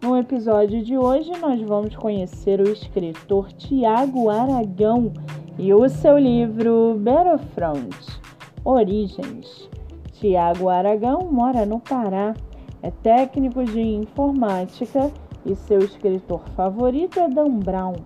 No 0.00 0.16
episódio 0.16 0.84
de 0.84 0.96
hoje, 0.96 1.32
nós 1.40 1.60
vamos 1.62 1.96
conhecer 1.96 2.60
o 2.60 2.70
escritor 2.70 3.52
Tiago 3.54 4.30
Aragão 4.30 5.12
e 5.58 5.74
o 5.74 5.88
seu 5.88 6.16
livro 6.16 6.96
Battlefront 7.00 8.20
Origens. 8.64 9.68
Tiago 10.12 10.68
Aragão 10.68 11.28
mora 11.32 11.66
no 11.66 11.80
Pará, 11.80 12.32
é 12.80 12.92
técnico 12.92 13.64
de 13.64 13.80
informática 13.80 15.10
e 15.44 15.56
seu 15.56 15.80
escritor 15.80 16.48
favorito 16.50 17.18
é 17.18 17.28
Dan 17.28 17.58
Brown. 17.58 17.96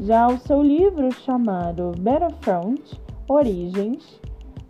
Já 0.00 0.28
o 0.28 0.38
seu 0.38 0.62
livro 0.62 1.10
chamado 1.10 1.90
Battlefront 1.98 2.80
Origens, 3.28 4.20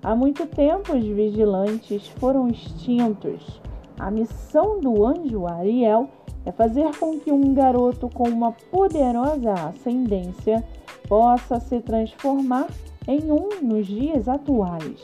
há 0.02 0.16
muito 0.16 0.46
tempo 0.46 0.96
os 0.96 1.04
vigilantes 1.04 2.08
foram 2.08 2.48
extintos. 2.48 3.60
A 3.98 4.10
missão 4.10 4.80
do 4.80 5.06
anjo 5.06 5.46
Ariel 5.46 6.08
é 6.23 6.23
fazer 6.52 6.94
com 6.98 7.18
que 7.18 7.32
um 7.32 7.54
garoto 7.54 8.08
com 8.08 8.28
uma 8.28 8.52
poderosa 8.52 9.52
ascendência 9.52 10.64
possa 11.08 11.58
se 11.60 11.80
transformar 11.80 12.68
em 13.06 13.30
um 13.30 13.60
nos 13.62 13.86
dias 13.86 14.28
atuais. 14.28 15.00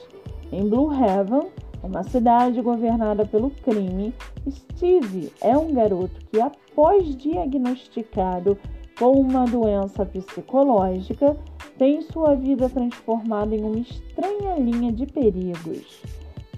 Em 0.52 0.68
Blue 0.68 0.92
Heaven, 0.92 1.48
uma 1.82 2.02
cidade 2.02 2.60
governada 2.60 3.24
pelo 3.24 3.50
crime, 3.50 4.12
Steve 4.48 5.32
é 5.40 5.56
um 5.56 5.72
garoto 5.72 6.20
que, 6.30 6.40
após 6.40 7.16
diagnosticado 7.16 8.58
com 8.98 9.12
uma 9.12 9.44
doença 9.46 10.04
psicológica, 10.04 11.36
tem 11.78 12.02
sua 12.02 12.34
vida 12.34 12.68
transformada 12.68 13.54
em 13.54 13.64
uma 13.64 13.78
estranha 13.78 14.56
linha 14.56 14.92
de 14.92 15.06
perigos. 15.06 16.02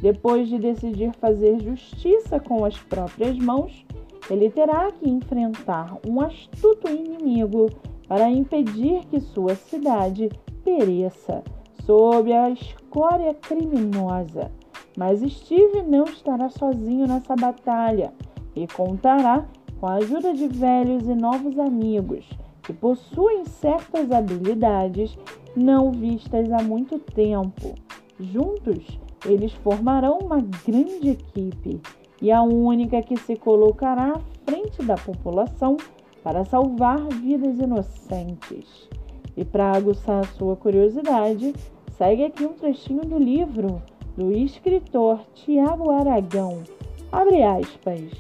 Depois 0.01 0.49
de 0.49 0.59
decidir 0.59 1.13
fazer 1.21 1.61
justiça 1.61 2.41
com 2.41 2.65
as 2.65 2.77
próprias 2.77 3.39
mãos, 3.39 3.85
ele 4.31 4.51
terá 4.51 4.91
que 4.93 5.09
enfrentar 5.09 5.97
um 6.07 6.21
astuto 6.21 6.89
inimigo 6.89 7.69
para 8.07 8.31
impedir 8.31 9.05
que 9.07 9.21
sua 9.21 9.55
cidade 9.55 10.31
pereça 10.65 11.43
sob 11.85 12.33
a 12.33 12.51
escória 12.51 13.35
criminosa. 13.35 14.51
Mas 14.97 15.21
Steve 15.21 15.83
não 15.83 16.05
estará 16.05 16.49
sozinho 16.51 17.07
nessa 17.07 17.35
batalha 17.35 18.13
e 18.55 18.67
contará 18.67 19.47
com 19.81 19.87
a 19.87 19.95
ajuda 19.95 20.33
de 20.35 20.47
velhos 20.47 21.09
e 21.09 21.15
novos 21.15 21.59
amigos 21.59 22.29
que 22.63 22.73
possuem 22.73 23.45
certas 23.45 24.13
habilidades 24.13 25.19
não 25.57 25.91
vistas 25.91 26.51
há 26.53 26.63
muito 26.63 26.99
tempo. 26.99 27.75
Juntos, 28.21 28.99
eles 29.25 29.53
formarão 29.55 30.19
uma 30.19 30.41
grande 30.65 31.11
equipe 31.11 31.81
e 32.23 32.31
a 32.31 32.41
única 32.41 33.03
que 33.03 33.17
se 33.17 33.35
colocará 33.35 34.13
à 34.13 34.21
frente 34.47 34.81
da 34.83 34.95
população 34.95 35.77
para 36.23 36.45
salvar 36.45 37.05
vidas 37.09 37.59
inocentes. 37.59 38.89
E 39.37 39.45
para 39.45 39.73
aguçar 39.73 40.25
sua 40.37 40.55
curiosidade, 40.55 41.53
segue 41.99 42.25
aqui 42.25 42.45
um 42.45 42.53
trechinho 42.53 43.03
do 43.05 43.19
livro 43.19 43.83
do 44.17 44.31
escritor 44.31 45.21
Tiago 45.35 45.91
Aragão. 45.91 46.63
Abre 47.11 47.43
aspas. 47.43 48.13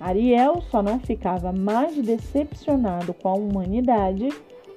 Ariel 0.00 0.60
só 0.70 0.82
não 0.82 0.98
ficava 0.98 1.52
mais 1.52 1.96
decepcionado 1.96 3.14
com 3.14 3.28
a 3.28 3.34
humanidade 3.34 4.28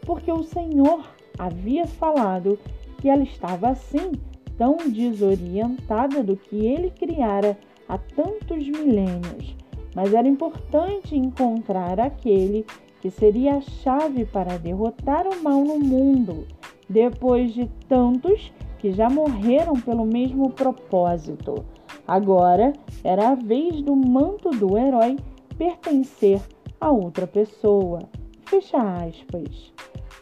porque 0.06 0.32
o 0.32 0.44
Senhor 0.44 1.04
havia 1.40 1.88
falado 1.88 2.60
que 3.00 3.10
ela 3.10 3.24
estava 3.24 3.70
assim 3.70 4.12
tão 4.58 4.78
desorientada 4.90 6.24
do 6.24 6.36
que 6.36 6.66
ele 6.66 6.90
criara 6.92 7.58
há 7.88 7.98
tantos 7.98 8.68
milênios, 8.68 9.56
mas 9.96 10.14
era 10.14 10.28
importante 10.28 11.16
encontrar 11.16 12.00
aquele 12.00 12.66
que 13.02 13.10
seria 13.10 13.56
a 13.56 13.62
chave 13.62 14.26
para 14.26 14.58
derrotar 14.58 15.28
o 15.28 15.42
mal 15.44 15.64
no 15.64 15.80
mundo, 15.80 16.48
depois 16.90 17.54
de 17.54 17.70
tantos 17.88 18.52
que 18.80 18.92
já 18.92 19.10
morreram 19.10 19.74
pelo 19.74 20.06
mesmo 20.06 20.50
propósito. 20.50 21.66
Agora 22.08 22.74
era 23.04 23.30
a 23.30 23.36
vez 23.36 23.82
do 23.82 23.96
manto 23.96 24.50
do 24.52 24.78
herói 24.78 25.18
pertencer 25.58 26.42
a 26.80 26.92
outra 26.92 27.28
pessoa. 27.28 28.00
Fecha 28.46 28.78
aspas. 28.78 29.77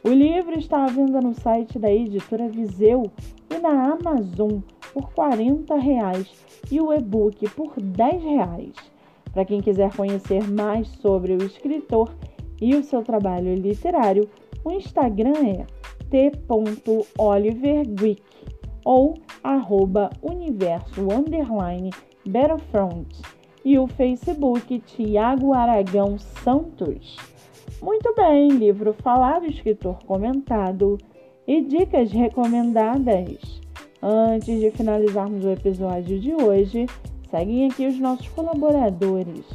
O 0.07 0.09
livro 0.09 0.59
está 0.59 0.83
à 0.83 0.87
venda 0.87 1.19
no 1.19 1.33
site 1.33 1.79
da 1.79 1.91
editora 1.91 2.47
Viseu 2.47 3.09
e 3.49 3.57
na 3.57 3.93
Amazon 3.93 4.59
por 4.93 5.09
R$ 5.17 5.65
reais 5.79 6.31
e 6.69 6.79
o 6.79 6.93
e-book 6.93 7.49
por 7.55 7.73
R$ 7.75 8.19
reais. 8.19 8.75
Para 9.33 9.45
quem 9.45 9.61
quiser 9.61 9.91
conhecer 9.95 10.47
mais 10.47 10.87
sobre 10.87 11.33
o 11.33 11.43
escritor 11.43 12.13
e 12.61 12.75
o 12.75 12.83
seu 12.83 13.01
trabalho 13.01 13.55
literário, 13.55 14.29
o 14.63 14.73
Instagram 14.73 15.43
é 15.43 15.65
t.oliverguick 16.11 18.21
ou 18.85 19.15
arroba 19.43 20.11
universo 20.21 21.01
underline 21.11 21.89
Battlefront 22.27 23.07
e 23.65 23.79
o 23.79 23.87
Facebook 23.87 24.81
Tiago 24.81 25.51
Aragão 25.51 26.19
Santos. 26.19 27.34
Muito 27.85 28.15
bem, 28.15 28.47
livro 28.49 28.93
falado, 28.93 29.45
escritor 29.45 30.03
comentado 30.07 30.97
e 31.45 31.61
dicas 31.61 32.11
recomendadas. 32.11 33.61
Antes 34.01 34.59
de 34.59 34.71
finalizarmos 34.71 35.45
o 35.45 35.51
episódio 35.51 36.19
de 36.19 36.33
hoje, 36.33 36.87
seguem 37.29 37.69
aqui 37.69 37.85
os 37.85 37.99
nossos 37.99 38.27
colaboradores. 38.29 39.45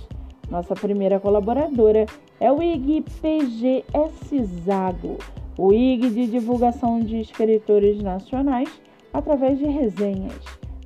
Nossa 0.48 0.76
primeira 0.76 1.18
colaboradora 1.18 2.06
é 2.38 2.52
o 2.52 2.62
IG 2.62 3.04
PGS 3.20 4.44
Zago, 4.64 5.18
o 5.58 5.72
IG 5.72 6.10
de 6.10 6.28
divulgação 6.28 7.00
de 7.00 7.22
escritores 7.22 8.00
nacionais 8.00 8.70
através 9.12 9.58
de 9.58 9.66
resenhas. 9.66 10.38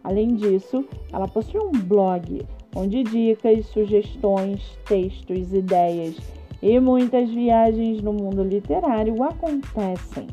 Além 0.03 0.34
disso, 0.34 0.82
ela 1.12 1.28
possui 1.28 1.61
um 1.61 1.72
blog 1.72 2.41
onde 2.75 3.03
dicas, 3.03 3.66
sugestões, 3.66 4.78
textos, 4.87 5.53
ideias 5.53 6.16
e 6.65 6.81
muitas 6.81 7.29
viagens 7.29 8.01
no 8.01 8.11
mundo 8.11 8.43
literário 8.43 9.23
acontecem. 9.23 10.27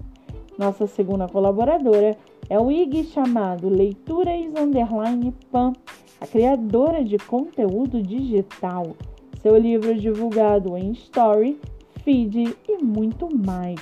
Nossa 0.57 0.87
segunda 0.87 1.27
colaboradora 1.27 2.17
é 2.49 2.57
o 2.57 2.71
IG 2.71 3.03
chamado 3.03 3.67
Leituras 3.67 4.41
Underline 4.57 5.33
Pan, 5.51 5.73
a 6.21 6.25
criadora 6.25 7.03
de 7.03 7.17
conteúdo 7.17 8.01
digital. 8.01 8.95
Seu 9.41 9.57
livro 9.57 9.93
divulgado 9.93 10.77
em 10.77 10.93
Story, 10.93 11.59
Feed 12.01 12.55
e 12.69 12.81
muito 12.81 13.27
mais. 13.45 13.81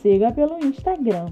Siga 0.00 0.32
pelo 0.32 0.64
Instagram. 0.64 1.26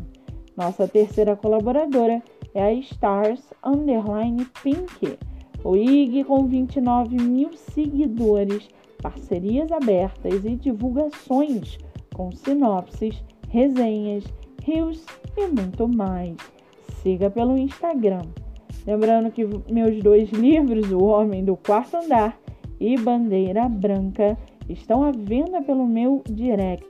Nossa 0.55 0.87
terceira 0.87 1.35
colaboradora 1.35 2.23
é 2.53 2.62
a 2.62 2.75
Stars 2.75 3.43
Underline 3.65 4.47
Pink, 4.62 5.19
o 5.65 5.75
IG 5.77 6.25
com 6.25 6.44
29 6.44 7.17
mil 7.17 7.55
seguidores, 7.55 8.69
parcerias 9.02 9.70
abertas 9.72 10.44
e 10.44 10.56
divulgações 10.56 11.78
com 12.14 12.31
sinopses, 12.32 13.22
resenhas 13.49 14.25
rios 14.62 15.04
e 15.37 15.46
muito 15.46 15.88
mais. 15.88 16.37
Siga 17.02 17.28
pelo 17.28 17.58
Instagram. 17.58 18.22
Lembrando 18.87 19.31
que 19.31 19.44
meus 19.70 20.02
dois 20.02 20.31
livros, 20.31 20.90
O 20.93 21.04
Homem 21.04 21.44
do 21.44 21.56
Quarto 21.56 21.96
Andar 21.96 22.38
e 22.81 22.96
Bandeira 22.96 23.69
Branca, 23.69 24.37
estão 24.69 25.04
à 25.04 25.10
venda 25.10 25.60
pelo 25.62 25.87
meu 25.87 26.22
direct, 26.28 26.87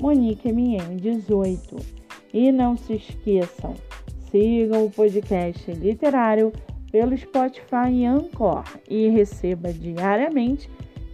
Monique 0.00 0.48
MM18. 0.48 1.98
E 2.32 2.52
não 2.52 2.76
se 2.76 2.94
esqueçam, 2.94 3.74
sigam 4.30 4.84
o 4.84 4.90
podcast 4.90 5.70
literário 5.72 6.52
pelo 6.92 7.16
Spotify 7.16 7.90
e 7.90 8.04
Anchor 8.04 8.64
e 8.88 9.08
receba 9.08 9.72
diariamente 9.72 10.68